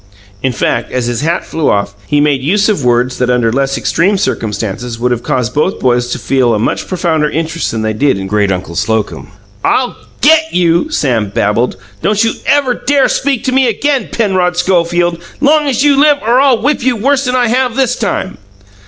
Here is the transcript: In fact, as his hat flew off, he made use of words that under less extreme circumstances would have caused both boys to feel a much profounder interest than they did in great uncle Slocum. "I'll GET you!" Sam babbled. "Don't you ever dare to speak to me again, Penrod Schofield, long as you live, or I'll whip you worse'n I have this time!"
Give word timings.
In 0.41 0.51
fact, 0.51 0.91
as 0.91 1.05
his 1.05 1.21
hat 1.21 1.45
flew 1.45 1.69
off, 1.69 1.93
he 2.07 2.19
made 2.19 2.41
use 2.41 2.69
of 2.69 2.83
words 2.83 3.19
that 3.19 3.29
under 3.29 3.53
less 3.53 3.77
extreme 3.77 4.17
circumstances 4.17 4.99
would 4.99 5.11
have 5.11 5.21
caused 5.21 5.53
both 5.53 5.79
boys 5.79 6.07
to 6.09 6.17
feel 6.17 6.55
a 6.55 6.57
much 6.57 6.87
profounder 6.87 7.29
interest 7.29 7.69
than 7.69 7.83
they 7.83 7.93
did 7.93 8.17
in 8.17 8.25
great 8.25 8.51
uncle 8.51 8.75
Slocum. 8.75 9.27
"I'll 9.63 9.95
GET 10.21 10.55
you!" 10.55 10.89
Sam 10.89 11.29
babbled. 11.29 11.77
"Don't 12.01 12.23
you 12.23 12.33
ever 12.47 12.73
dare 12.73 13.03
to 13.03 13.09
speak 13.09 13.43
to 13.43 13.51
me 13.51 13.67
again, 13.67 14.09
Penrod 14.11 14.57
Schofield, 14.57 15.19
long 15.39 15.67
as 15.67 15.83
you 15.83 15.95
live, 15.99 16.17
or 16.25 16.39
I'll 16.41 16.59
whip 16.59 16.81
you 16.81 16.95
worse'n 16.97 17.35
I 17.35 17.49
have 17.49 17.75
this 17.75 17.95
time!" 17.95 18.39